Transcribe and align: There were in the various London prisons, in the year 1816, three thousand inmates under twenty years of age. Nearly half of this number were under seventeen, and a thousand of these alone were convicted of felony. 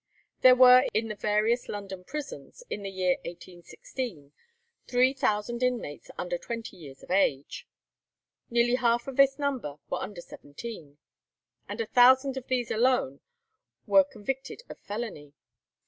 There 0.41 0.55
were 0.55 0.87
in 0.95 1.09
the 1.09 1.15
various 1.15 1.69
London 1.69 2.03
prisons, 2.03 2.63
in 2.71 2.81
the 2.81 2.89
year 2.89 3.17
1816, 3.23 4.33
three 4.87 5.13
thousand 5.13 5.61
inmates 5.61 6.09
under 6.17 6.39
twenty 6.39 6.75
years 6.75 7.03
of 7.03 7.11
age. 7.11 7.67
Nearly 8.49 8.77
half 8.77 9.07
of 9.07 9.15
this 9.15 9.37
number 9.37 9.75
were 9.91 10.01
under 10.01 10.21
seventeen, 10.21 10.97
and 11.69 11.79
a 11.79 11.85
thousand 11.85 12.35
of 12.35 12.47
these 12.47 12.71
alone 12.71 13.19
were 13.85 14.03
convicted 14.03 14.63
of 14.71 14.79
felony. 14.79 15.33